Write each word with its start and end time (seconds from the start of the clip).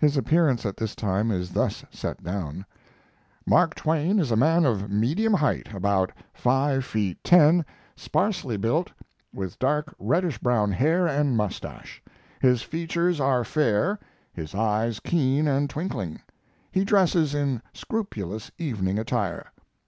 His 0.00 0.16
appearance 0.16 0.64
at 0.64 0.78
this 0.78 0.94
time 0.96 1.30
is 1.30 1.50
thus 1.50 1.84
set 1.90 2.24
down: 2.24 2.64
Mark 3.44 3.74
Twain 3.74 4.18
is 4.18 4.30
a 4.30 4.34
man 4.34 4.64
of 4.64 4.90
medium 4.90 5.34
height, 5.34 5.74
about 5.74 6.10
five 6.32 6.86
feet 6.86 7.22
ten, 7.22 7.66
sparsely 7.94 8.56
built, 8.56 8.90
with 9.30 9.58
dark 9.58 9.94
reddish 9.98 10.38
brown 10.38 10.72
hair 10.72 11.06
and 11.06 11.36
mustache. 11.36 12.02
His 12.40 12.62
features 12.62 13.20
are 13.20 13.44
fair, 13.44 13.98
his 14.32 14.54
eyes 14.54 15.00
keen 15.00 15.46
and 15.46 15.68
twinkling. 15.68 16.22
He 16.70 16.82
dresses 16.82 17.34
in 17.34 17.60
scrupulous 17.74 18.50
evening 18.56 18.98
attire. 18.98 19.52